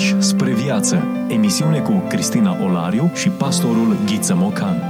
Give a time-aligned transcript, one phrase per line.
[0.00, 1.04] Pași spre viață.
[1.28, 4.82] Emisiune cu Cristina Olariu și pastorul Ghiță Mocan.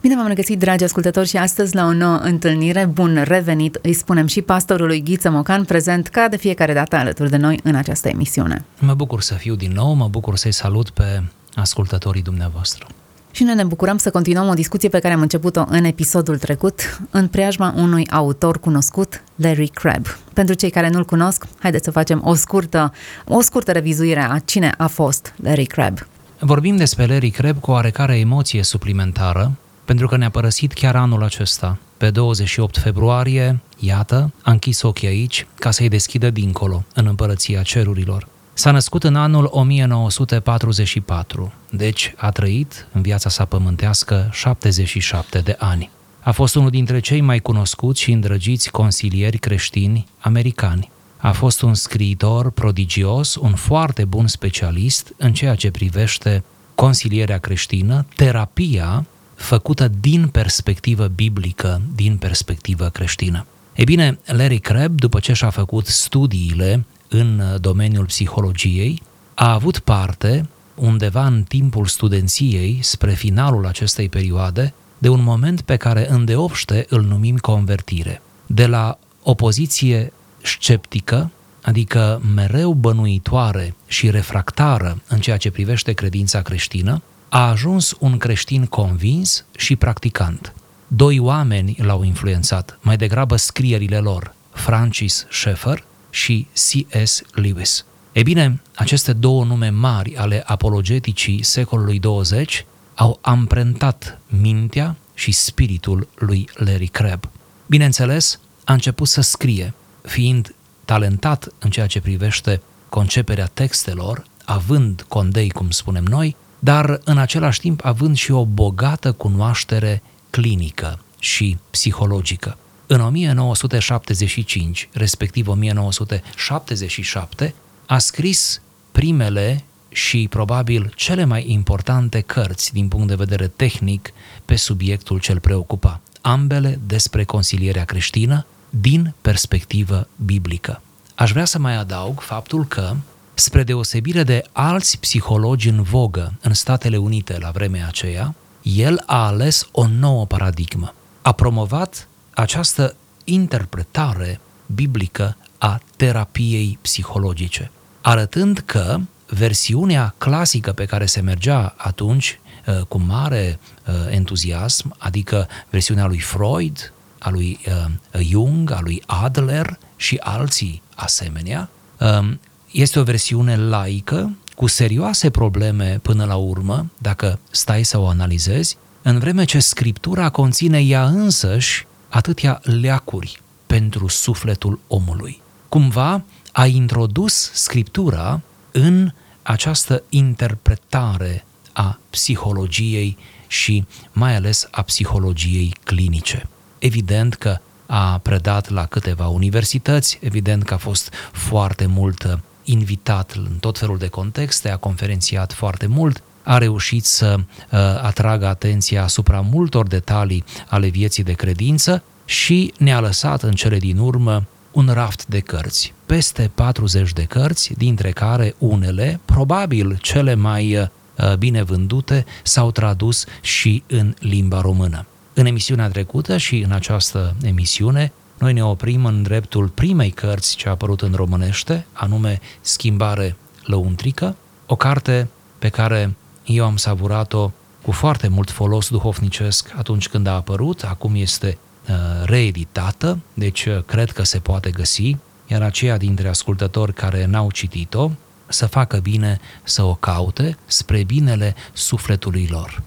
[0.00, 2.84] Bine v-am regăsit, dragi ascultători, și astăzi la o nouă întâlnire.
[2.84, 7.36] Bun revenit, îi spunem și pastorului Ghiță Mocan, prezent ca de fiecare dată alături de
[7.36, 8.64] noi în această emisiune.
[8.78, 11.22] Mă bucur să fiu din nou, mă bucur să-i salut pe
[11.54, 12.86] ascultătorii dumneavoastră.
[13.34, 17.00] Și noi ne bucurăm să continuăm o discuție pe care am început-o în episodul trecut,
[17.10, 20.18] în preajma unui autor cunoscut, Larry Crabb.
[20.32, 22.92] Pentru cei care nu-l cunosc, haideți să facem o scurtă,
[23.24, 26.06] o scurtă revizuire a cine a fost Larry Crabb.
[26.38, 29.52] Vorbim despre Larry Crabb cu oarecare emoție suplimentară,
[29.84, 31.78] pentru că ne-a părăsit chiar anul acesta.
[31.96, 38.28] Pe 28 februarie, iată, a închis ochii aici ca să-i deschidă dincolo, în împărăția cerurilor.
[38.56, 45.90] S-a născut în anul 1944, deci a trăit în viața sa pământească 77 de ani.
[46.20, 50.90] A fost unul dintre cei mai cunoscuți și îndrăgiți consilieri creștini americani.
[51.16, 56.44] A fost un scriitor prodigios, un foarte bun specialist în ceea ce privește
[56.74, 63.46] consilierea creștină, terapia făcută din perspectivă biblică, din perspectivă creștină.
[63.72, 69.02] E bine, Larry Crabb, după ce și-a făcut studiile în domeniul psihologiei,
[69.34, 75.76] a avut parte, undeva în timpul studenției, spre finalul acestei perioade, de un moment pe
[75.76, 78.22] care îndeopște îl numim convertire.
[78.46, 81.30] De la o poziție sceptică,
[81.62, 88.66] adică mereu bănuitoare și refractară în ceea ce privește credința creștină, a ajuns un creștin
[88.66, 90.54] convins și practicant.
[90.86, 97.22] Doi oameni l-au influențat, mai degrabă scrierile lor, Francis Schaeffer și C.S.
[97.32, 97.84] Lewis.
[98.12, 106.08] E bine, aceste două nume mari ale apologeticii secolului 20 au amprentat mintea și spiritul
[106.14, 107.30] lui Larry Crabb.
[107.66, 110.54] Bineînțeles, a început să scrie, fiind
[110.84, 117.60] talentat în ceea ce privește conceperea textelor, având condei, cum spunem noi, dar în același
[117.60, 122.58] timp având și o bogată cunoaștere clinică și psihologică.
[122.86, 127.54] În 1975, respectiv 1977,
[127.86, 128.60] a scris
[128.92, 134.12] primele și probabil cele mai importante cărți din punct de vedere tehnic
[134.44, 140.82] pe subiectul cel preocupa, ambele despre consilierea creștină din perspectivă biblică.
[141.14, 142.96] Aș vrea să mai adaug faptul că,
[143.34, 149.26] spre deosebire de alți psihologi în vogă în Statele Unite la vremea aceea, el a
[149.26, 150.94] ales o nouă paradigmă.
[151.22, 161.20] A promovat această interpretare biblică a terapiei psihologice, arătând că versiunea clasică pe care se
[161.20, 168.70] mergea atunci uh, cu mare uh, entuziasm, adică versiunea lui Freud, a lui uh, Jung,
[168.70, 171.68] a lui Adler și alții asemenea,
[172.00, 172.40] um,
[172.70, 178.76] este o versiune laică, cu serioase probleme până la urmă, dacă stai să o analizezi,
[179.02, 185.40] în vreme ce Scriptura conține ea însăși atâtea leacuri pentru sufletul omului.
[185.68, 188.40] Cumva a introdus Scriptura
[188.72, 196.48] în această interpretare a psihologiei și mai ales a psihologiei clinice.
[196.78, 203.56] Evident că a predat la câteva universități, evident că a fost foarte mult invitat în
[203.60, 209.40] tot felul de contexte, a conferențiat foarte mult, a reușit să uh, atragă atenția asupra
[209.40, 215.26] multor detalii ale vieții de credință și ne-a lăsat în cele din urmă un raft
[215.26, 222.24] de cărți, peste 40 de cărți, dintre care unele, probabil cele mai uh, bine vândute,
[222.42, 225.06] s-au tradus și în limba română.
[225.34, 230.68] În emisiunea trecută și în această emisiune, noi ne oprim în dreptul primei cărți ce
[230.68, 235.28] a apărut în românește, anume Schimbare lăuntrică, o carte
[235.58, 237.50] pe care eu am savurat-o
[237.82, 241.94] cu foarte mult folos duhovnicesc atunci când a apărut, acum este uh,
[242.24, 245.16] reeditată, deci uh, cred că se poate găsi,
[245.46, 248.10] iar aceia dintre ascultători care n-au citit-o,
[248.46, 252.82] să facă bine să o caute spre binele sufletului lor.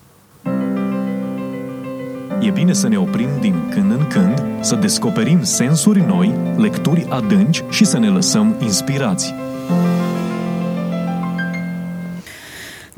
[2.39, 7.63] E bine să ne oprim din când în când, să descoperim sensuri noi, lecturi adânci
[7.69, 9.33] și să ne lăsăm inspirați.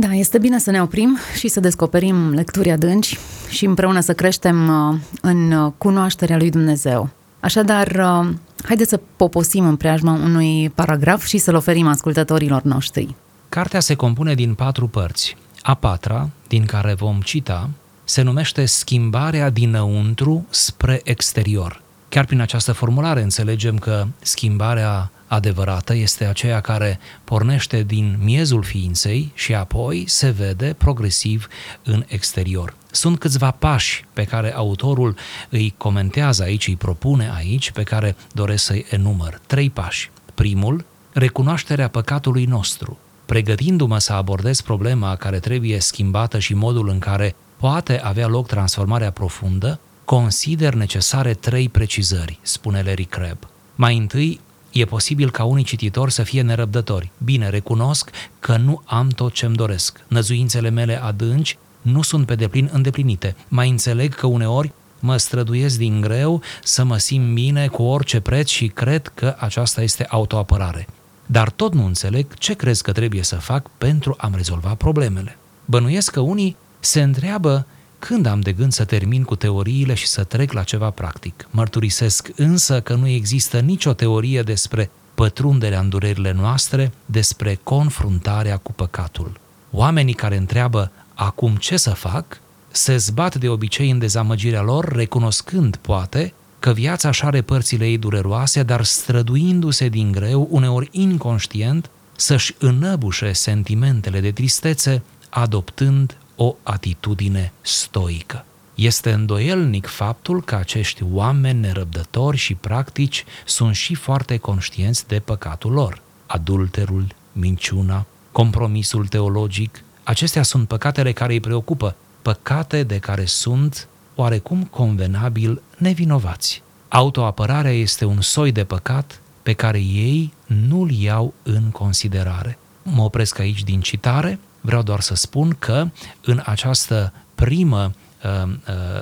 [0.01, 3.17] Da, este bine să ne oprim și să descoperim lecturi adânci
[3.49, 7.09] și împreună să creștem uh, în cunoașterea lui Dumnezeu.
[7.39, 8.29] Așadar, uh,
[8.63, 13.15] haideți să poposim în preajma unui paragraf și să-l oferim ascultătorilor noștri.
[13.49, 15.37] Cartea se compune din patru părți.
[15.61, 17.69] A patra, din care vom cita,
[18.03, 21.81] se numește schimbarea dinăuntru spre exterior.
[22.09, 29.31] Chiar prin această formulare înțelegem că schimbarea adevărată este aceea care pornește din miezul ființei
[29.33, 31.47] și apoi se vede progresiv
[31.83, 32.75] în exterior.
[32.91, 35.15] Sunt câțiva pași pe care autorul
[35.49, 39.39] îi comentează aici, îi propune aici, pe care doresc să-i enumăr.
[39.47, 40.11] Trei pași.
[40.33, 47.35] Primul, recunoașterea păcatului nostru, pregătindu-mă să abordez problema care trebuie schimbată și modul în care
[47.57, 49.79] poate avea loc transformarea profundă,
[50.15, 53.47] consider necesare trei precizări, spune Larry Crabb.
[53.75, 54.39] Mai întâi,
[54.71, 57.11] e posibil ca unii cititori să fie nerăbdători.
[57.23, 58.09] Bine, recunosc
[58.39, 60.05] că nu am tot ce-mi doresc.
[60.07, 63.35] Năzuințele mele adânci nu sunt pe deplin îndeplinite.
[63.47, 68.49] Mai înțeleg că uneori mă străduiesc din greu să mă simt bine cu orice preț
[68.49, 70.87] și cred că aceasta este autoapărare.
[71.25, 75.37] Dar tot nu înțeleg ce crezi că trebuie să fac pentru a-mi rezolva problemele.
[75.65, 77.65] Bănuiesc că unii se întreabă
[77.99, 81.47] când am de gând să termin cu teoriile și să trec la ceva practic.
[81.49, 88.73] Mărturisesc însă că nu există nicio teorie despre pătrunderea în durerile noastre, despre confruntarea cu
[88.73, 89.39] păcatul.
[89.71, 92.41] Oamenii care întreabă acum ce să fac,
[92.71, 97.97] se zbat de obicei în dezamăgirea lor, recunoscând, poate, că viața așa șare părțile ei
[97.97, 107.51] dureroase, dar străduindu-se din greu, uneori inconștient, să-și înăbușe sentimentele de tristețe, adoptând o atitudine
[107.61, 108.45] stoică.
[108.75, 115.71] Este îndoielnic faptul că acești oameni nerăbdători și practici sunt și foarte conștienți de păcatul
[115.71, 116.01] lor.
[116.25, 124.63] Adulterul, minciuna, compromisul teologic, acestea sunt păcatele care îi preocupă, păcate de care sunt oarecum
[124.63, 126.63] convenabil nevinovați.
[126.87, 132.57] Autoapărarea este un soi de păcat pe care ei nu-l iau în considerare.
[132.83, 135.89] Mă opresc aici din citare, vreau doar să spun că
[136.21, 138.53] în această primă uh, uh,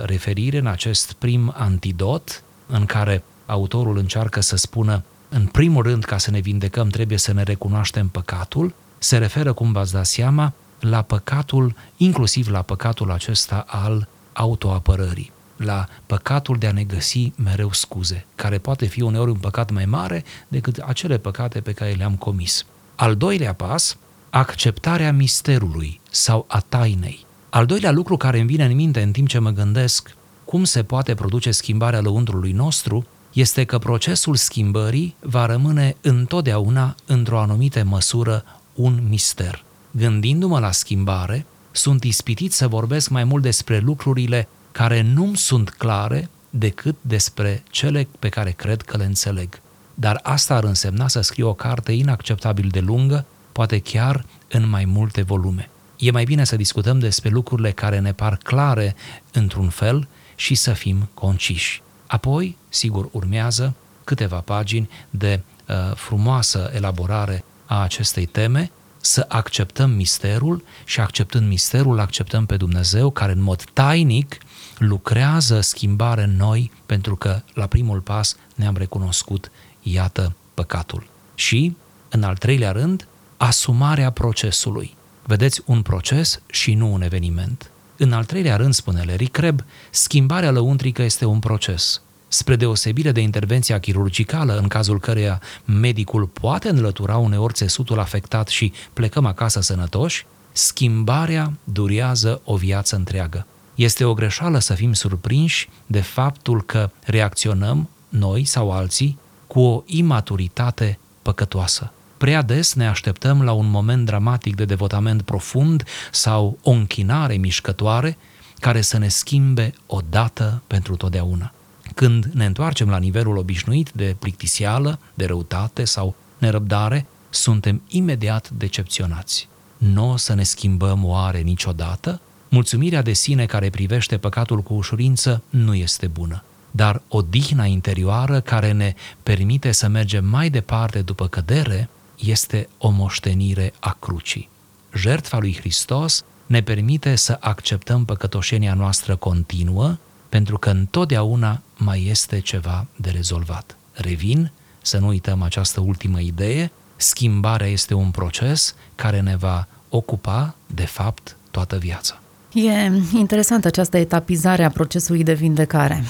[0.06, 6.18] referire, în acest prim antidot, în care autorul încearcă să spună în primul rând, ca
[6.18, 11.02] să ne vindecăm, trebuie să ne recunoaștem păcatul, se referă, cum v-ați dat seama, la
[11.02, 18.26] păcatul, inclusiv la păcatul acesta al autoapărării, la păcatul de a ne găsi mereu scuze,
[18.36, 22.66] care poate fi uneori un păcat mai mare decât acele păcate pe care le-am comis.
[22.96, 23.98] Al doilea pas,
[24.30, 27.26] acceptarea misterului sau a tainei.
[27.50, 30.16] Al doilea lucru care îmi vine în minte în timp ce mă gândesc
[30.46, 37.40] cum se poate produce schimbarea lăuntrului nostru este că procesul schimbării va rămâne întotdeauna, într-o
[37.40, 38.44] anumită măsură,
[38.74, 39.64] un mister.
[39.92, 46.30] Gândindu-mă la schimbare, sunt ispitit să vorbesc mai mult despre lucrurile care nu sunt clare
[46.50, 49.60] decât despre cele pe care cred că le înțeleg.
[49.94, 53.26] Dar asta ar însemna să scriu o carte inacceptabil de lungă,
[53.58, 55.70] poate chiar în mai multe volume.
[55.98, 58.96] E mai bine să discutăm despre lucrurile care ne par clare
[59.32, 61.82] într-un fel și să fim conciși.
[62.08, 63.74] Apoi, sigur, urmează
[64.04, 68.72] câteva pagini de uh, frumoasă elaborare a acestei teme,
[69.02, 74.38] să acceptăm misterul și acceptând misterul, acceptăm pe Dumnezeu care în mod tainic
[74.78, 79.52] lucrează schimbare în noi pentru că la primul pas ne-am recunoscut,
[79.82, 81.08] iată, păcatul.
[81.36, 81.76] Și,
[82.10, 83.08] în al treilea rând,
[83.38, 84.96] asumarea procesului.
[85.24, 87.72] Vedeți, un proces și nu un eveniment.
[87.98, 92.02] În al treilea rând, spune Larry Crabb, schimbarea lăuntrică este un proces.
[92.28, 98.74] Spre deosebire de intervenția chirurgicală, în cazul căreia medicul poate înlătura uneori țesutul afectat și
[98.94, 103.46] plecăm acasă sănătoși, schimbarea durează o viață întreagă.
[103.76, 109.84] Este o greșeală să fim surprinși de faptul că reacționăm, noi sau alții, cu o
[109.86, 111.92] imaturitate păcătoasă.
[112.18, 118.18] Prea des ne așteptăm la un moment dramatic de devotament profund sau o închinare mișcătoare
[118.60, 121.52] care să ne schimbe odată pentru totdeauna.
[121.96, 129.48] Când ne întoarcem la nivelul obișnuit de plictisială, de răutate sau nerăbdare, suntem imediat decepționați.
[129.78, 132.22] Nu o să ne schimbăm oare niciodată?
[132.50, 138.72] Mulțumirea de sine care privește păcatul cu ușurință nu este bună, dar odihna interioară care
[138.72, 138.94] ne
[139.24, 141.90] permite să mergem mai departe după cădere
[142.24, 144.50] este o moștenire a crucii.
[144.94, 149.98] Jertfa lui Hristos ne permite să acceptăm păcătoșenia noastră continuă
[150.30, 153.78] pentru că întotdeauna mai este ceva de rezolvat.
[153.92, 160.56] Revin, să nu uităm această ultimă idee, schimbarea este un proces care ne va ocupa,
[160.74, 162.20] de fapt, toată viața.
[162.54, 166.04] E interesantă această etapizare a procesului de vindecare.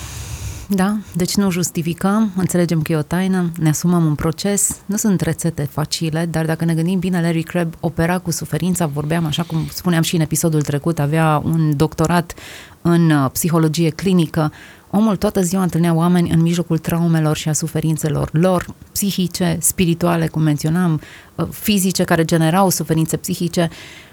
[0.70, 5.22] Da, deci nu justificăm, înțelegem că e o taină, ne asumăm un proces, nu sunt
[5.22, 9.68] rețete facile, dar dacă ne gândim bine, Larry Crabb opera cu suferința, vorbeam, așa cum
[9.74, 12.34] spuneam și în episodul trecut, avea un doctorat
[12.82, 14.52] în uh, psihologie clinică,
[14.90, 20.42] Omul toată ziua întâlnea oameni în mijlocul traumelor și a suferințelor lor, psihice, spirituale, cum
[20.42, 21.02] menționam,
[21.36, 23.70] uh, fizice, care generau suferințe psihice.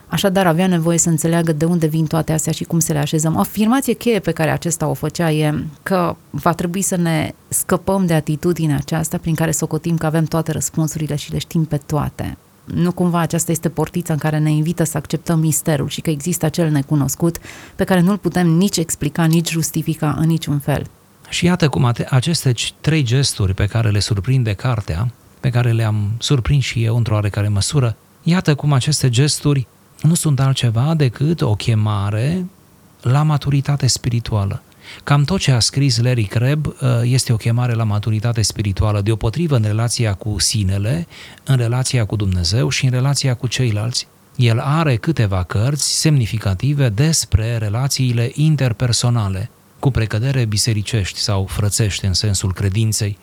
[0.08, 3.37] Așadar, avea nevoie să înțeleagă de unde vin toate astea și cum să le așezăm.
[3.37, 8.06] O afirmație cheie pe care acesta o făcea e că va trebui să ne scăpăm
[8.06, 12.37] de atitudinea aceasta prin care socotim că avem toate răspunsurile și le știm pe toate
[12.64, 16.46] nu cumva aceasta este portița în care ne invită să acceptăm misterul și că există
[16.46, 17.37] acel necunoscut
[17.76, 20.87] pe care nu-l putem nici explica, nici justifica în niciun fel.
[21.28, 26.64] Și iată cum aceste trei gesturi pe care le surprinde cartea, pe care le-am surprins
[26.64, 29.66] și eu într-o oarecare măsură, iată cum aceste gesturi
[30.04, 32.46] nu sunt altceva decât o chemare
[33.00, 34.62] la maturitate spirituală.
[35.04, 39.56] Cam tot ce a scris Larry Crabb uh, este o chemare la maturitate spirituală, deopotrivă
[39.56, 41.06] în relația cu sinele,
[41.44, 44.06] în relația cu Dumnezeu și în relația cu ceilalți.
[44.37, 52.52] El are câteva cărți semnificative despre relațiile interpersonale, cu precădere bisericești sau frățești în sensul
[52.52, 53.18] credinței.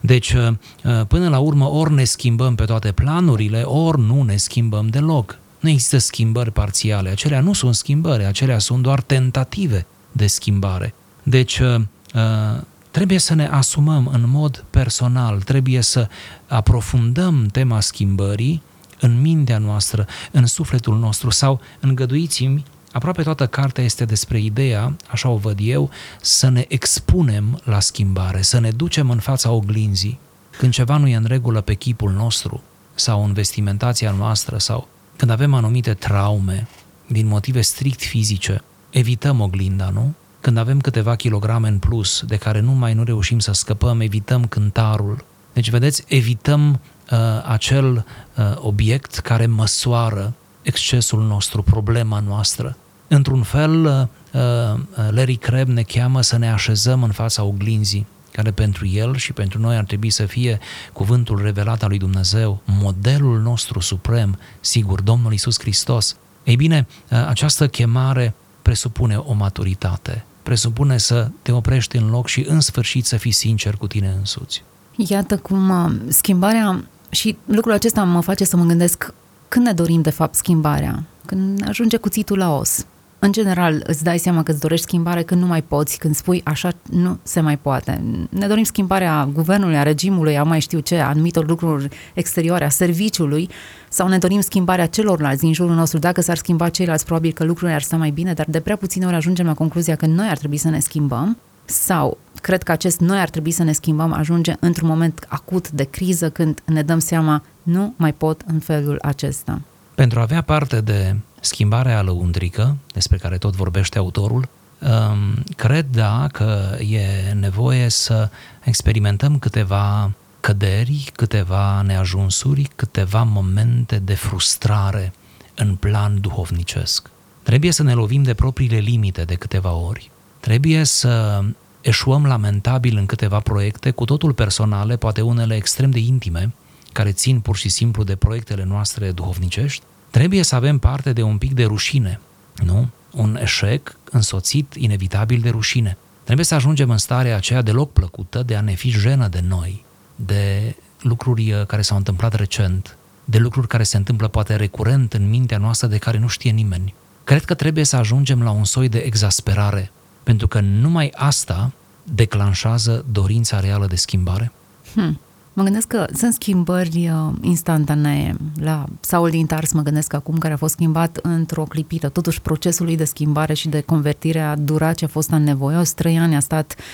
[0.00, 0.48] Deci, uh,
[0.84, 5.38] uh, până la urmă, ori ne schimbăm pe toate planurile, ori nu ne schimbăm deloc.
[5.60, 10.94] Nu există schimbări parțiale, acelea nu sunt schimbări, acelea sunt doar tentative de schimbare.
[11.22, 11.74] Deci, uh,
[12.14, 12.60] uh,
[12.90, 16.08] trebuie să ne asumăm în mod personal, trebuie să
[16.46, 18.62] aprofundăm tema schimbării
[19.00, 25.28] în mintea noastră, în sufletul nostru sau îngăduiți-mi, aproape toată cartea este despre ideea, așa
[25.28, 30.18] o văd eu, să ne expunem la schimbare, să ne ducem în fața oglinzii.
[30.58, 32.62] Când ceva nu e în regulă pe chipul nostru
[32.94, 34.88] sau în vestimentația noastră sau
[35.18, 36.66] când avem anumite traume
[37.06, 40.14] din motive strict fizice, evităm oglinda, nu?
[40.40, 44.46] Când avem câteva kilograme în plus de care nu mai nu reușim să scăpăm, evităm
[44.46, 45.24] cântarul.
[45.52, 48.04] Deci, vedeți, evităm uh, acel
[48.36, 52.76] uh, obiect care măsoară excesul nostru, problema noastră.
[53.08, 58.50] Într-un fel, uh, uh, Larry Crabb ne cheamă să ne așezăm în fața oglinzii, care
[58.50, 60.58] pentru el și pentru noi ar trebui să fie
[60.92, 66.16] cuvântul revelat al lui Dumnezeu, modelul nostru suprem, sigur, Domnul Isus Hristos.
[66.44, 72.44] Ei bine, uh, această chemare presupune o maturitate, presupune să te oprești în loc și
[72.48, 74.62] în sfârșit să fii sincer cu tine însuți.
[74.96, 79.14] Iată cum uh, schimbarea și lucrul acesta mă face să mă gândesc
[79.48, 82.86] când ne dorim de fapt schimbarea, când ajunge cuțitul la os,
[83.18, 86.40] în general, îți dai seama că îți dorești schimbare când nu mai poți, când spui
[86.44, 88.02] așa nu se mai poate.
[88.30, 92.68] Ne dorim schimbarea guvernului, a regimului, a mai știu ce, a anumitor lucruri exterioare, a
[92.68, 93.48] serviciului,
[93.88, 95.98] sau ne dorim schimbarea celorlalți din jurul nostru.
[95.98, 99.06] Dacă s-ar schimba ceilalți, probabil că lucrurile ar sta mai bine, dar de prea puține
[99.06, 103.00] ori ajungem la concluzia că noi ar trebui să ne schimbăm sau cred că acest
[103.00, 106.98] noi ar trebui să ne schimbăm ajunge într-un moment acut de criză când ne dăm
[106.98, 109.60] seama nu mai pot în felul acesta.
[109.94, 116.26] Pentru a avea parte de schimbarea lăuntrică, despre care tot vorbește autorul, um, cred, da,
[116.32, 118.30] că e nevoie să
[118.64, 125.12] experimentăm câteva căderi, câteva neajunsuri, câteva momente de frustrare
[125.54, 127.10] în plan duhovnicesc.
[127.42, 130.10] Trebuie să ne lovim de propriile limite de câteva ori.
[130.40, 131.42] Trebuie să
[131.80, 136.52] eșuăm lamentabil în câteva proiecte, cu totul personale, poate unele extrem de intime,
[136.92, 141.38] care țin pur și simplu de proiectele noastre duhovnicești, trebuie să avem parte de un
[141.38, 142.20] pic de rușine,
[142.64, 142.88] nu?
[143.10, 145.96] Un eșec însoțit inevitabil de rușine.
[146.24, 149.84] Trebuie să ajungem în starea aceea deloc plăcută de a ne fi jenă de noi,
[150.14, 155.28] de lucruri uh, care s-au întâmplat recent, de lucruri care se întâmplă poate recurent în
[155.28, 156.94] mintea noastră de care nu știe nimeni.
[157.24, 159.90] Cred că trebuie să ajungem la un soi de exasperare,
[160.22, 161.72] pentru că numai asta
[162.02, 164.52] declanșează dorința reală de schimbare.
[164.94, 165.20] Hmm.
[165.58, 168.36] Mă gândesc că sunt schimbări uh, instantanee.
[168.54, 172.08] La Saul din Tars mă gândesc acum care a fost schimbat într-o clipită.
[172.08, 175.92] Totuși procesul lui de schimbare și de convertire a durat ce a fost anevoios.
[175.92, 176.84] Trei ani a stat uh,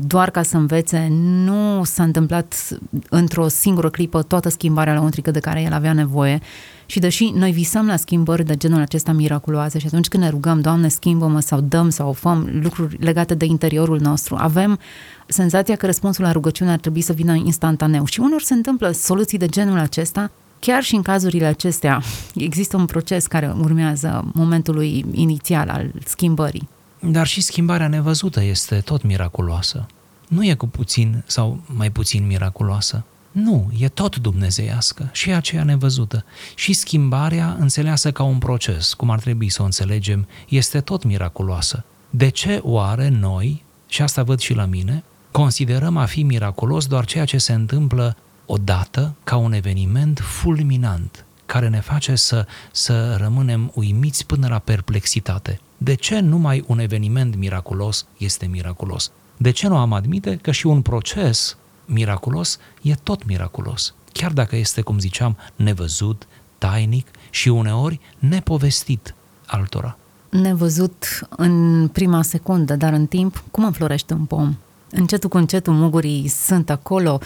[0.00, 1.08] doar ca să învețe.
[1.10, 2.78] Nu s-a întâmplat
[3.10, 6.40] într-o singură clipă toată schimbarea la untrică de care el avea nevoie.
[6.86, 10.60] Și deși noi visăm la schimbări de genul acesta miraculoase și atunci când ne rugăm,
[10.60, 14.78] Doamne, schimbă-mă sau dăm sau făm lucruri legate de interiorul nostru, avem
[15.26, 18.04] senzația că răspunsul la rugăciune ar trebui să vină instantaneu.
[18.04, 22.02] Și unor se întâmplă soluții de genul acesta, chiar și în cazurile acestea
[22.34, 26.68] există un proces care urmează momentului inițial al schimbării.
[27.06, 29.86] Dar și schimbarea nevăzută este tot miraculoasă.
[30.28, 33.04] Nu e cu puțin sau mai puțin miraculoasă.
[33.32, 36.24] Nu, e tot dumnezeiască și aceea nevăzută.
[36.54, 41.84] Și schimbarea, înțeleasă ca un proces, cum ar trebui să o înțelegem, este tot miraculoasă.
[42.10, 47.04] De ce oare noi, și asta văd și la mine, considerăm a fi miraculos doar
[47.04, 53.72] ceea ce se întâmplă odată ca un eveniment fulminant, care ne face să, să rămânem
[53.74, 55.60] uimiți până la perplexitate.
[55.84, 59.10] De ce numai un eveniment miraculos este miraculos?
[59.36, 63.94] De ce nu am admite că și un proces miraculos e tot miraculos?
[64.12, 66.26] Chiar dacă este, cum ziceam, nevăzut,
[66.58, 69.14] tainic și uneori nepovestit
[69.46, 69.96] altora.
[70.28, 74.56] Nevăzut în prima secundă, dar în timp, cum înflorește un pom?
[74.90, 77.20] Încetul cu încetul mugurii sunt acolo,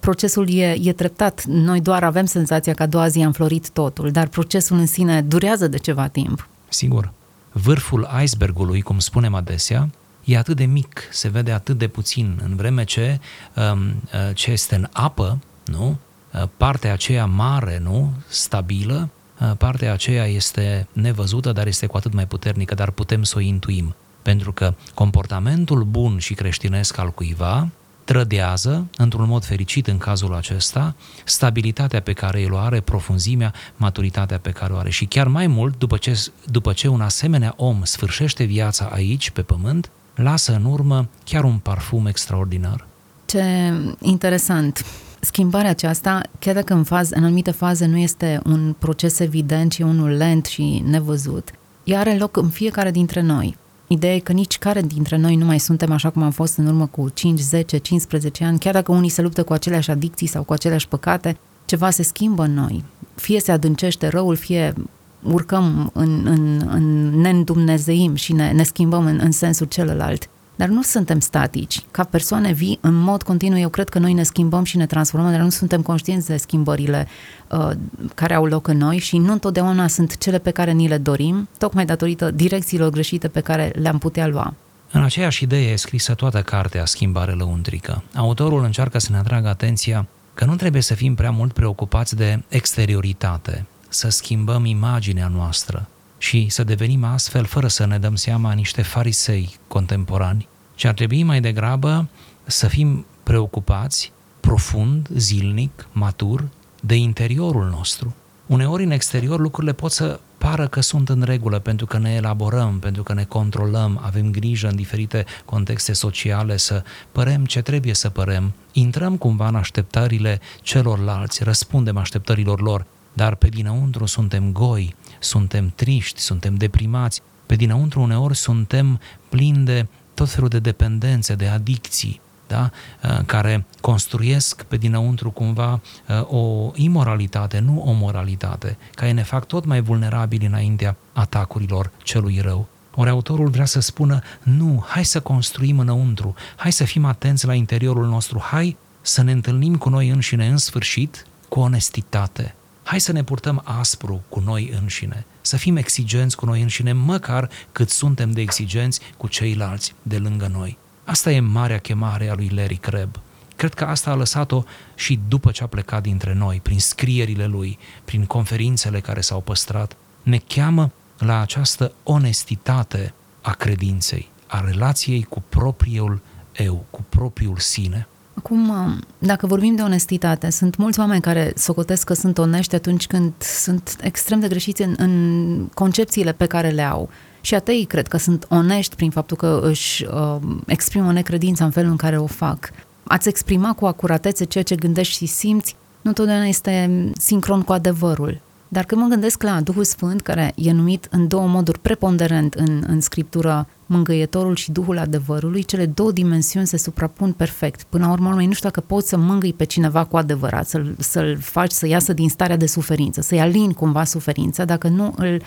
[0.00, 1.44] procesul e, e treptat.
[1.44, 5.22] Noi doar avem senzația că a doua zi am florit totul, dar procesul în sine
[5.22, 6.48] durează de ceva timp.
[6.68, 7.12] Sigur.
[7.56, 9.90] Vârful icebergului, cum spunem adesea,
[10.24, 13.20] e atât de mic, se vede atât de puțin, în vreme ce
[13.54, 15.98] um, uh, ce este în apă, nu?
[16.32, 18.12] Uh, partea aceea mare, nu?
[18.28, 19.08] Stabilă,
[19.40, 23.40] uh, partea aceea este nevăzută, dar este cu atât mai puternică, dar putem să o
[23.40, 23.94] intuim.
[24.22, 27.68] Pentru că comportamentul bun și creștinesc al cuiva
[28.04, 30.94] trădează, într-un mod fericit în cazul acesta,
[31.24, 34.90] stabilitatea pe care el o are, profunzimea, maturitatea pe care o are.
[34.90, 39.42] Și chiar mai mult, după ce, după ce un asemenea om sfârșește viața aici, pe
[39.42, 42.86] pământ, lasă în urmă chiar un parfum extraordinar.
[43.24, 44.84] Ce interesant!
[45.20, 49.78] Schimbarea aceasta, chiar dacă în, faz, în anumite faze nu este un proces evident, ci
[49.78, 51.50] unul lent și nevăzut,
[51.84, 53.56] ea are loc în fiecare dintre noi.
[53.94, 56.66] Ideea e că nici care dintre noi nu mai suntem așa cum am fost în
[56.66, 60.42] urmă cu 5, 10, 15 ani, chiar dacă unii se luptă cu aceleași adicții sau
[60.42, 62.84] cu aceleași păcate, ceva se schimbă în noi.
[63.14, 64.74] Fie se adâncește răul, fie
[65.22, 70.28] urcăm în, în, în ne și ne, ne schimbăm în, în sensul celălalt.
[70.56, 71.80] Dar nu suntem statici.
[71.90, 75.30] Ca persoane vii, în mod continuu, eu cred că noi ne schimbăm și ne transformăm,
[75.30, 77.08] dar nu suntem conștienți de schimbările
[77.48, 77.70] uh,
[78.14, 81.48] care au loc în noi și nu întotdeauna sunt cele pe care ni le dorim,
[81.58, 84.54] tocmai datorită direcțiilor greșite pe care le-am putea lua.
[84.92, 88.02] În aceeași idee e scrisă toată cartea Schimbare lăuntrică.
[88.14, 92.42] Autorul încearcă să ne atragă atenția că nu trebuie să fim prea mult preocupați de
[92.48, 95.88] exterioritate, să schimbăm imaginea noastră,
[96.24, 101.22] și să devenim astfel, fără să ne dăm seama, niște farisei contemporani, ci ar trebui
[101.22, 102.08] mai degrabă
[102.44, 106.48] să fim preocupați profund, zilnic, matur,
[106.80, 108.14] de interiorul nostru.
[108.46, 112.78] Uneori în exterior lucrurile pot să pară că sunt în regulă pentru că ne elaborăm,
[112.78, 118.08] pentru că ne controlăm, avem grijă în diferite contexte sociale să părem ce trebuie să
[118.08, 124.94] părem, intrăm cumva în așteptările celorlalți, răspundem așteptărilor lor, dar pe dinăuntru suntem goi,
[125.24, 131.46] suntem triști, suntem deprimați, pe dinăuntru uneori suntem plini de tot felul de dependențe, de
[131.46, 132.70] adicții, da?
[133.02, 139.46] Uh, care construiesc pe dinăuntru cumva uh, o imoralitate, nu o moralitate, care ne fac
[139.46, 142.68] tot mai vulnerabili înaintea atacurilor celui rău.
[142.94, 147.54] Ori autorul vrea să spună, nu, hai să construim înăuntru, hai să fim atenți la
[147.54, 153.12] interiorul nostru, hai să ne întâlnim cu noi înșine în sfârșit cu onestitate, Hai să
[153.12, 158.30] ne purtăm aspru cu noi înșine, să fim exigenți cu noi înșine, măcar cât suntem
[158.30, 160.78] de exigenți cu ceilalți de lângă noi.
[161.04, 163.20] Asta e marea chemare a lui Larry Crabb.
[163.56, 164.62] Cred că asta a lăsat-o
[164.94, 169.96] și după ce a plecat dintre noi, prin scrierile lui, prin conferințele care s-au păstrat,
[170.22, 176.22] ne cheamă la această onestitate a credinței, a relației cu propriul
[176.56, 178.08] eu, cu propriul sine.
[178.34, 178.72] Acum,
[179.18, 183.96] dacă vorbim de onestitate, sunt mulți oameni care socotesc că sunt onești atunci când sunt
[184.00, 187.08] extrem de greșiți în, în concepțiile pe care le au.
[187.40, 191.90] Și atei cred că sunt onești prin faptul că își uh, exprimă necredința în felul
[191.90, 192.70] în care o fac.
[193.04, 198.40] Ați exprima cu acuratețe ceea ce gândești și simți, nu totdeauna este sincron cu adevărul.
[198.68, 202.84] Dar când mă gândesc la Duhul Sfânt, care e numit în două moduri preponderent în,
[202.86, 207.82] în scriptură mângâietorul și Duhul adevărului, cele două dimensiuni se suprapun perfect.
[207.82, 211.38] Până la urmă, nu știu dacă poți să mângâi pe cineva cu adevărat, să-l, să-l
[211.40, 215.42] faci să iasă din starea de suferință, să-i alini cumva suferința, dacă nu îl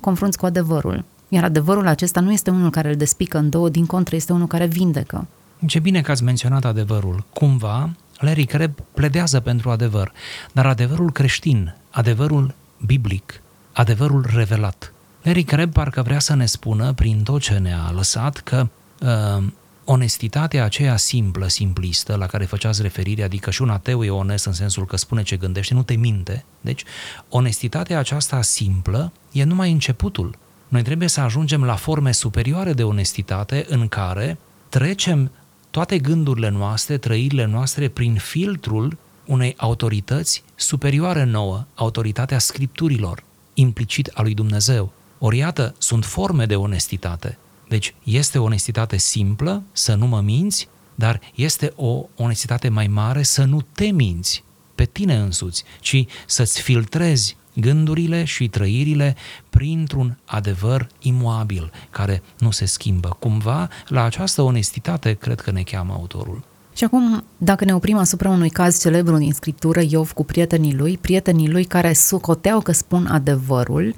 [0.00, 1.04] confrunți cu adevărul.
[1.28, 4.46] Iar adevărul acesta nu este unul care îl despică în două, din contră, este unul
[4.46, 5.26] care vindecă.
[5.66, 7.24] Ce bine că ați menționat adevărul.
[7.32, 10.12] Cumva, Larry Crabb pledează pentru adevăr,
[10.52, 12.54] dar adevărul creștin, adevărul
[12.86, 14.91] biblic, adevărul revelat.
[15.22, 18.68] Larry Crabb parcă vrea să ne spună, prin tot ce ne-a lăsat, că
[19.00, 19.44] uh,
[19.84, 24.52] onestitatea aceea simplă, simplistă, la care făceați referire, adică și un ateu e onest în
[24.52, 26.44] sensul că spune ce gândește, nu te minte.
[26.60, 26.84] Deci,
[27.28, 30.38] onestitatea aceasta simplă e numai începutul.
[30.68, 35.30] Noi trebuie să ajungem la forme superioare de onestitate în care trecem
[35.70, 43.22] toate gândurile noastre, trăirile noastre prin filtrul unei autorități superioare nouă, autoritatea scripturilor,
[43.54, 44.92] implicit a lui Dumnezeu.
[45.24, 47.38] Ori iată, sunt forme de onestitate.
[47.68, 53.22] Deci este o onestitate simplă, să nu mă minți, dar este o onestitate mai mare
[53.22, 59.16] să nu te minți pe tine însuți, ci să-ți filtrezi gândurile și trăirile
[59.50, 63.16] printr-un adevăr imoabil, care nu se schimbă.
[63.18, 66.42] Cumva, la această onestitate cred că ne cheamă autorul.
[66.72, 70.98] Și acum, dacă ne oprim asupra unui caz celebru din scriptură, Iov cu prietenii lui,
[70.98, 73.94] prietenii lui care sucoteau că spun adevărul,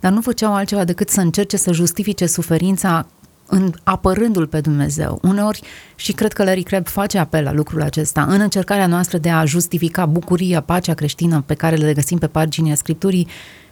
[0.00, 3.06] dar nu făceau altceva decât să încerce să justifice suferința
[3.46, 5.18] în apărându-l pe Dumnezeu.
[5.22, 5.62] Uneori,
[5.96, 9.44] și cred că Larry Crabb face apel la lucrul acesta, în încercarea noastră de a
[9.44, 13.28] justifica bucuria, pacea creștină pe care le găsim pe paginea Scripturii,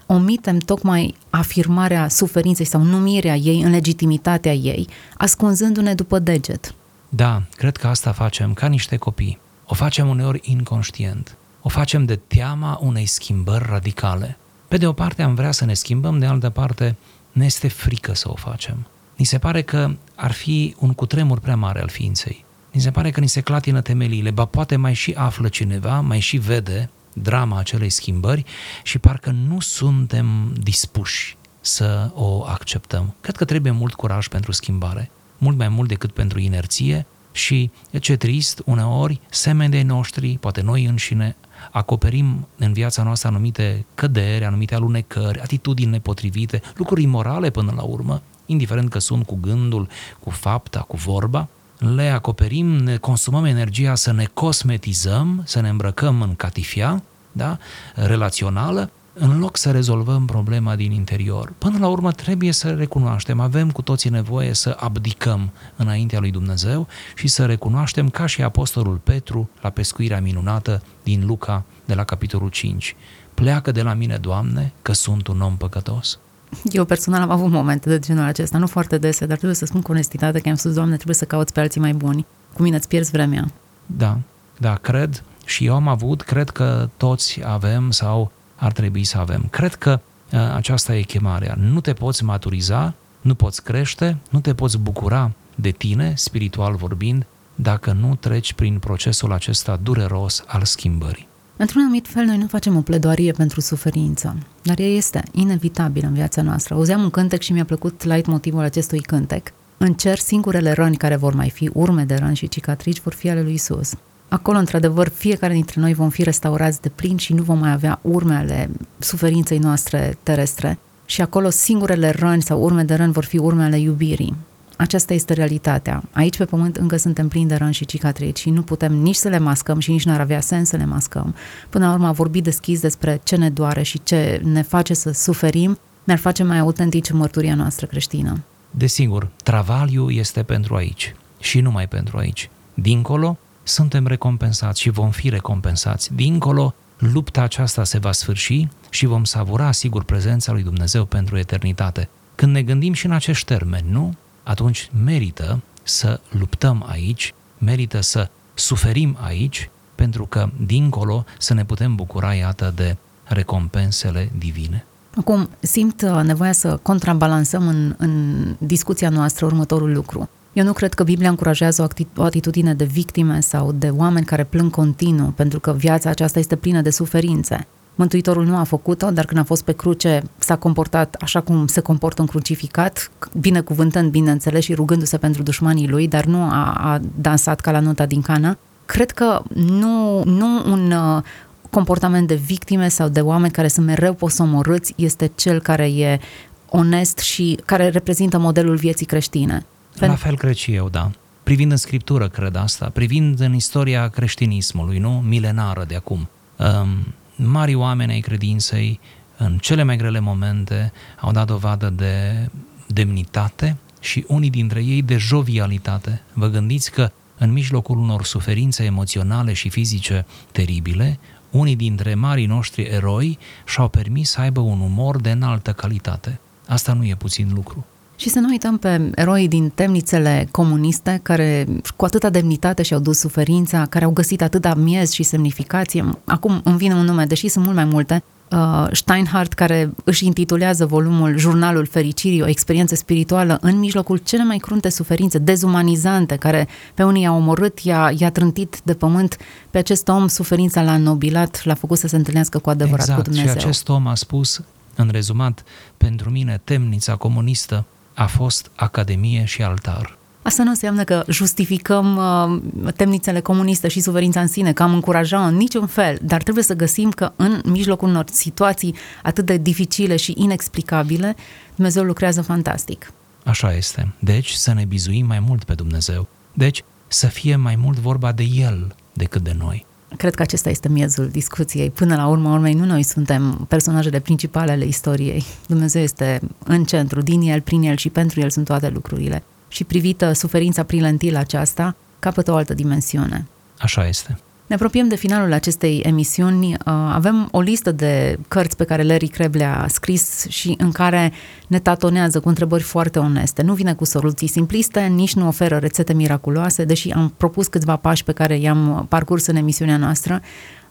[0.06, 6.74] omitem tocmai afirmarea suferinței sau numirea ei în legitimitatea ei, ascunzându-ne după deget.
[7.08, 9.38] Da, cred că asta facem ca niște copii.
[9.66, 11.36] O facem uneori inconștient.
[11.62, 14.38] O facem de teama unei schimbări radicale.
[14.74, 16.96] Pe de o parte am vrea să ne schimbăm, de altă parte
[17.32, 18.86] ne este frică să o facem.
[19.16, 22.44] Ni se pare că ar fi un cutremur prea mare al ființei.
[22.72, 26.20] Ni se pare că ni se clatină temeliile, ba poate mai și află cineva, mai
[26.20, 28.44] și vede drama acelei schimbări
[28.82, 33.14] și parcă nu suntem dispuși să o acceptăm.
[33.20, 38.16] Cred că trebuie mult curaj pentru schimbare, mult mai mult decât pentru inerție și ce
[38.16, 41.36] trist, uneori, semeni de noștri, poate noi înșine,
[41.70, 48.22] acoperim în viața noastră anumite căderi, anumite alunecări, atitudini nepotrivite, lucruri imorale până la urmă,
[48.46, 49.88] indiferent că sunt cu gândul,
[50.20, 51.48] cu fapta, cu vorba,
[51.78, 57.58] le acoperim, ne consumăm energia să ne cosmetizăm, să ne îmbrăcăm în catifia, da?
[57.94, 61.52] relațională, în loc să rezolvăm problema din interior.
[61.58, 66.86] Până la urmă trebuie să recunoaștem, avem cu toții nevoie să abdicăm înaintea lui Dumnezeu
[67.14, 72.48] și să recunoaștem ca și Apostolul Petru la pescuirea minunată din Luca de la capitolul
[72.48, 72.96] 5.
[73.34, 76.18] Pleacă de la mine, Doamne, că sunt un om păcătos.
[76.64, 79.82] Eu personal am avut momente de genul acesta, nu foarte dese, dar trebuie să spun
[79.82, 82.26] cu onestitate că am spus, Doamne, trebuie să cauți pe alții mai buni.
[82.54, 83.46] Cu mine îți pierzi vremea.
[83.86, 84.18] Da,
[84.58, 89.46] da, cred și eu am avut, cred că toți avem sau ar trebui să avem.
[89.50, 90.00] Cred că
[90.32, 91.56] uh, aceasta e chemarea.
[91.58, 97.26] Nu te poți maturiza, nu poți crește, nu te poți bucura de tine, spiritual vorbind,
[97.54, 101.28] dacă nu treci prin procesul acesta dureros al schimbării.
[101.56, 106.14] Într-un anumit fel, noi nu facem o pledoarie pentru suferință, dar ea este inevitabilă în
[106.14, 106.74] viața noastră.
[106.74, 109.52] Auzeam un cântec și mi-a plăcut light motivul acestui cântec.
[109.76, 113.30] În cer, singurele răni care vor mai fi, urme de răni și cicatrici, vor fi
[113.30, 113.92] ale lui Isus.
[114.28, 117.98] Acolo, într-adevăr, fiecare dintre noi vom fi restaurați de plin și nu vom mai avea
[118.02, 120.78] urme ale suferinței noastre terestre.
[121.06, 124.36] Și acolo singurele răni sau urme de răni vor fi urme ale iubirii.
[124.76, 126.02] Aceasta este realitatea.
[126.12, 129.28] Aici pe pământ încă suntem plini de răni și cicatrici și nu putem nici să
[129.28, 131.34] le mascăm și nici nu ar avea sens să le mascăm.
[131.68, 135.10] Până la urmă, a vorbi deschis despre ce ne doare și ce ne face să
[135.10, 138.42] suferim ne-ar face mai autentici în mărturia noastră creștină.
[138.70, 142.50] Desigur, travaliu este pentru aici și numai pentru aici.
[142.74, 146.14] Dincolo, suntem recompensați și vom fi recompensați.
[146.14, 152.08] Dincolo, lupta aceasta se va sfârși și vom savura, sigur, prezența lui Dumnezeu pentru eternitate.
[152.34, 154.14] Când ne gândim și în acești termeni, nu?
[154.42, 161.94] Atunci merită să luptăm aici, merită să suferim aici, pentru că dincolo să ne putem
[161.94, 164.84] bucura, iată, de recompensele divine.
[165.16, 170.28] Acum, simt uh, nevoia să contrabalansăm în, în discuția noastră următorul lucru.
[170.54, 174.70] Eu nu cred că Biblia încurajează o atitudine de victime sau de oameni care plâng
[174.70, 177.66] continuu, pentru că viața aceasta este plină de suferințe.
[177.94, 181.80] Mântuitorul nu a făcut-o, dar când a fost pe cruce s-a comportat așa cum se
[181.80, 187.60] comportă un crucificat, binecuvântând, bineînțeles, și rugându-se pentru dușmanii lui, dar nu a, a dansat
[187.60, 188.58] ca la nota din Cana.
[188.86, 191.22] Cred că nu, nu un uh,
[191.70, 196.20] comportament de victime sau de oameni care sunt mereu posomorâți este cel care e
[196.68, 199.66] onest și care reprezintă modelul vieții creștine.
[199.98, 201.10] La fel cred și eu, da.
[201.42, 205.22] Privind în scriptură, cred asta, privind în istoria creștinismului, nu?
[205.26, 206.28] Milenară de acum.
[206.56, 209.00] Um, mari oameni ai credinței,
[209.36, 212.48] în cele mai grele momente, au dat dovadă de
[212.86, 216.22] demnitate și unii dintre ei de jovialitate.
[216.32, 221.18] Vă gândiți că în mijlocul unor suferințe emoționale și fizice teribile,
[221.50, 226.40] unii dintre marii noștri eroi și-au permis să aibă un umor de înaltă calitate.
[226.66, 227.86] Asta nu e puțin lucru.
[228.16, 233.18] Și să nu uităm pe eroii din temnițele comuniste care cu atâta demnitate și-au dus
[233.18, 236.10] suferința, care au găsit atâta miez și semnificație.
[236.24, 240.86] Acum îmi vine un nume, deși sunt mult mai multe, uh, Steinhardt, care își intitulează
[240.86, 247.02] volumul Jurnalul Fericirii, o experiență spirituală în mijlocul cele mai crunte suferințe, dezumanizante, care pe
[247.02, 249.36] unii i-a omorât, i-a, i-a trântit de pământ.
[249.70, 253.22] Pe acest om suferința l-a nobilat, l-a făcut să se întâlnească cu adevărat exact.
[253.22, 253.58] cu Dumnezeu.
[253.58, 254.60] Și acest om a spus,
[254.96, 255.64] în rezumat,
[255.96, 260.18] pentru mine temnița comunistă a fost academie și altar.
[260.42, 265.48] Asta nu înseamnă că justificăm uh, temnițele comuniste și suferința în sine, că am încurajat
[265.48, 270.16] în niciun fel, dar trebuie să găsim că în mijlocul unor situații atât de dificile
[270.16, 271.36] și inexplicabile,
[271.74, 273.12] Dumnezeu lucrează fantastic.
[273.44, 274.12] Așa este.
[274.18, 276.28] Deci să ne bizuim mai mult pe Dumnezeu.
[276.52, 279.86] Deci să fie mai mult vorba de El decât de noi.
[280.16, 281.90] Cred că acesta este miezul discuției.
[281.90, 285.44] Până la urmă, urmei, nu noi suntem personajele principale ale istoriei.
[285.66, 289.42] Dumnezeu este în centru, din El, prin El și pentru El sunt toate lucrurile.
[289.68, 293.46] Și privită suferința prin lentila aceasta, capătă o altă dimensiune.
[293.78, 294.38] Așa este.
[294.66, 296.66] Ne apropiem de finalul acestei emisiuni.
[296.72, 296.76] Uh,
[297.12, 301.32] avem o listă de cărți pe care Larry Kreb le-a scris și în care
[301.66, 303.62] ne tatonează cu întrebări foarte oneste.
[303.62, 308.24] Nu vine cu soluții simpliste, nici nu oferă rețete miraculoase, deși am propus câțiva pași
[308.24, 310.40] pe care i-am parcurs în emisiunea noastră,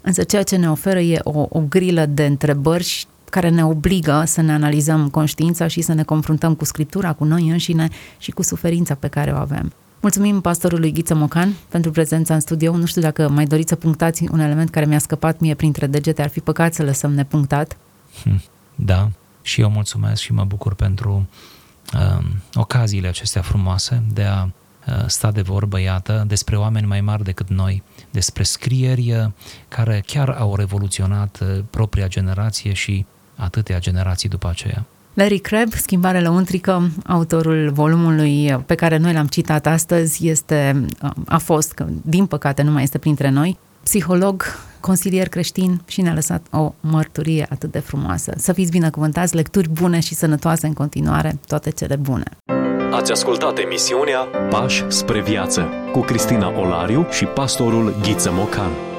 [0.01, 4.41] însă ceea ce ne oferă e o, o grilă de întrebări care ne obligă să
[4.41, 8.95] ne analizăm conștiința și să ne confruntăm cu scriptura, cu noi înșine și cu suferința
[8.95, 9.73] pe care o avem.
[10.03, 12.75] Mulțumim pastorului Ghiță Mocan pentru prezența în studio.
[12.75, 16.21] Nu știu dacă mai doriți să punctați un element care mi-a scăpat mie printre degete.
[16.21, 17.77] Ar fi păcat să lăsăm nepunctat.
[18.23, 18.41] Hm,
[18.75, 19.09] da,
[19.41, 21.27] și eu mulțumesc și mă bucur pentru
[21.93, 27.23] uh, ocaziile acestea frumoase de a uh, sta de vorbă, iată, despre oameni mai mari
[27.23, 29.25] decât noi, despre scrieri uh,
[29.67, 34.85] care chiar au revoluționat uh, propria generație și atâtea generații după aceea.
[35.13, 40.85] Larry Crabb, Schimbare lăuntrică, autorul volumului pe care noi l-am citat astăzi, este,
[41.25, 44.43] a fost, că din păcate nu mai este printre noi, psiholog,
[44.79, 48.33] consilier creștin și ne-a lăsat o mărturie atât de frumoasă.
[48.37, 52.23] Să fiți binecuvântați, lecturi bune și sănătoase în continuare, toate cele bune.
[52.91, 58.92] Ați ascultat emisiunea Pași spre viață cu Cristina Olariu și pastorul Ghiță Mocan.